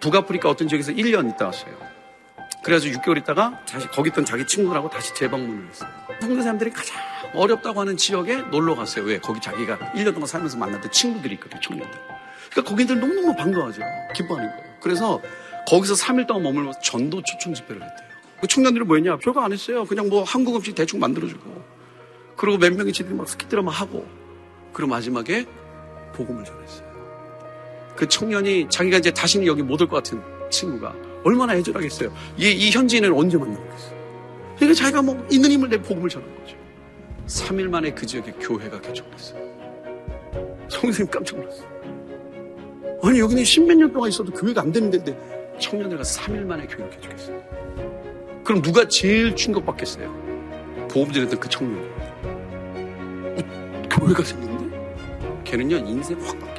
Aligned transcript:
북아프리카 0.00 0.48
어떤 0.48 0.68
지역에서 0.68 0.92
1년 0.92 1.30
있다 1.30 1.46
왔어요. 1.46 1.74
그래서 2.62 2.86
6개월 2.86 3.16
있다가 3.18 3.60
다시 3.64 3.86
거기 3.88 4.08
있던 4.10 4.24
자기 4.24 4.44
친구들하고 4.46 4.90
다시 4.90 5.14
재방문을 5.14 5.68
했어요. 5.68 5.88
한국 6.20 6.42
사람들이 6.42 6.70
가장 6.70 6.96
어렵다고 7.34 7.80
하는 7.80 7.96
지역에 7.96 8.36
놀러 8.50 8.74
갔어요. 8.74 9.04
왜? 9.04 9.18
거기 9.18 9.40
자기가 9.40 9.92
1년 9.92 10.12
동안 10.12 10.26
살면서 10.26 10.56
만났던 10.58 10.90
친구들이 10.90 11.34
있거든요. 11.34 11.60
청년들. 11.60 12.00
그러니까 12.50 12.70
거기들 12.70 12.98
너무너무 12.98 13.36
반가워하죠. 13.36 13.82
기뻐하는 14.14 14.50
거예요. 14.50 14.64
그래서 14.80 15.22
거기서 15.68 15.94
3일 15.94 16.26
동안 16.26 16.42
머물면서 16.44 16.80
전도 16.80 17.22
초청 17.22 17.54
집회를 17.54 17.82
했대요. 17.82 18.08
그 18.40 18.46
청년들이 18.46 18.84
뭐 18.84 18.96
했냐? 18.96 19.16
별거 19.18 19.40
안 19.40 19.52
했어요. 19.52 19.84
그냥 19.84 20.08
뭐 20.08 20.24
한국 20.24 20.56
음식 20.56 20.74
대충 20.74 21.00
만들어주고. 21.00 21.64
그리고 22.36 22.58
몇 22.58 22.72
명이 22.72 22.92
지들이 22.92 23.14
막 23.14 23.28
스키 23.28 23.48
드라마 23.48 23.70
하고. 23.70 24.06
그리고 24.72 24.90
마지막에 24.90 25.46
복음을 26.14 26.44
전했어요. 26.44 26.95
그 27.96 28.06
청년이 28.08 28.68
자기가 28.68 28.98
이제 28.98 29.10
다시는 29.10 29.46
여기 29.46 29.62
못 29.62 29.80
올 29.80 29.88
것 29.88 29.96
같은 29.96 30.20
친구가 30.50 30.94
얼마나 31.24 31.54
애절하겠어요. 31.56 32.12
이, 32.38 32.50
이 32.52 32.70
현지인은 32.70 33.12
언제 33.12 33.36
만나보겠어요. 33.36 33.96
그러니까 34.56 34.74
자기가 34.74 35.02
뭐 35.02 35.26
있는 35.30 35.50
힘을 35.50 35.68
내 35.68 35.80
복음을 35.80 36.08
전한 36.08 36.28
거죠. 36.40 36.56
3일 37.26 37.68
만에 37.68 37.90
그 37.92 38.06
지역에 38.06 38.32
교회가 38.32 38.80
개척됐어요. 38.80 39.46
성생님 40.68 41.10
깜짝 41.10 41.38
놀랐어요. 41.38 41.66
아니 43.02 43.18
여기는 43.18 43.44
십몇 43.44 43.76
년 43.76 43.92
동안 43.92 44.08
있어도 44.08 44.32
교회가 44.32 44.62
안 44.62 44.72
데인데 44.72 44.98
청년들과 45.58 46.02
3일 46.02 46.44
만에 46.44 46.66
교회를 46.66 46.90
개척했어요. 46.90 47.42
그럼 48.44 48.62
누가 48.62 48.86
제일 48.88 49.34
충격받겠어요? 49.34 50.08
보험 50.90 51.10
전했던 51.12 51.40
그 51.40 51.48
청년. 51.48 51.78
어, 53.36 53.82
교회가 53.90 54.22
생겼네? 54.22 54.76
걔는요 55.44 55.76
인생 55.78 56.18
확 56.20 56.38
바뀝니다. 56.38 56.55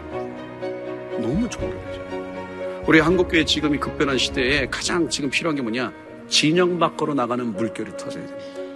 너무 1.21 1.49
충격이죠. 1.49 2.83
우리 2.87 2.99
한국교회 2.99 3.43
지금 3.45 3.75
이 3.75 3.77
급변한 3.77 4.17
시대에 4.17 4.67
가장 4.67 5.09
지금 5.09 5.29
필요한 5.29 5.55
게 5.55 5.61
뭐냐? 5.61 5.91
진영 6.27 6.79
밖으로 6.79 7.13
나가는 7.13 7.45
물결이 7.53 7.91
터져야 7.97 8.25
됩니다. 8.25 8.67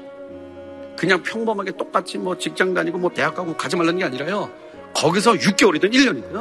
그냥 0.97 1.23
평범하게 1.23 1.72
똑같이 1.78 2.17
뭐 2.17 2.38
직장 2.38 2.73
다니고 2.73 2.97
뭐 2.97 3.09
대학 3.09 3.36
가고 3.36 3.56
가지 3.56 3.75
말라는 3.75 4.00
게 4.00 4.06
아니라요. 4.06 4.52
거기서 4.94 5.34
6개월이든 5.34 5.92
1년이든 5.92 6.31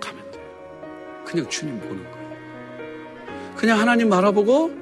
가면 0.00 0.30
돼요. 0.30 0.44
그냥 1.24 1.48
주님 1.48 1.78
보는 1.80 2.02
거예요. 2.02 2.22
그냥 3.56 3.78
하나님 3.78 4.10
바라보고 4.10 4.72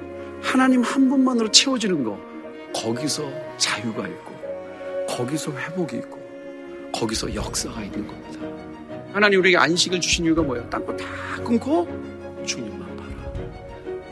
하나님 0.40 0.82
한 0.82 1.08
분만으로 1.08 1.50
채워지는 1.50 2.04
거. 2.04 2.18
거기서 2.74 3.30
자유가 3.58 4.06
있고, 4.06 4.32
거기서 5.08 5.52
회복이 5.52 5.96
있고, 5.96 6.18
거기서 6.92 7.34
역사가 7.34 7.82
있는 7.82 8.06
겁니다. 8.06 8.40
하나님 9.12 9.40
우리에게 9.40 9.56
안식을 9.56 10.00
주신 10.00 10.24
이유가 10.24 10.42
뭐예요? 10.42 10.68
딴거 10.70 10.96
다 10.96 11.04
끊고 11.44 11.88
주님만 12.46 12.96
봐라. 12.96 13.10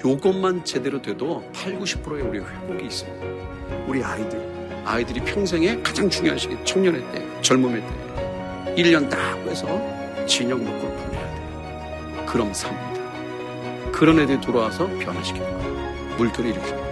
요것만 0.04 0.64
제대로 0.64 1.00
돼도 1.00 1.44
8, 1.52 1.78
90%의 1.78 2.22
우리 2.22 2.38
회복이 2.40 2.84
있습니다. 2.84 3.26
우리 3.86 4.02
아이들, 4.02 4.40
아이들이 4.84 5.20
평생에 5.20 5.80
가장 5.82 6.10
중요한 6.10 6.38
시기, 6.38 6.56
청년의 6.64 7.00
때, 7.12 7.42
젊음의 7.42 7.80
때, 7.80 8.74
1년 8.76 9.08
딱 9.08 9.36
해서 9.46 9.66
진영 10.26 10.64
먹고 10.64 10.80
보내야 10.80 11.34
돼요. 11.34 12.26
그럼 12.26 12.52
삽니다. 12.52 12.88
그런 13.92 14.18
애들이 14.18 14.40
돌아와서 14.40 14.86
변화시키는 14.98 15.46
거예요. 15.58 16.16
물결이 16.16 16.52
됩니다. 16.52 16.76
더 16.76 16.87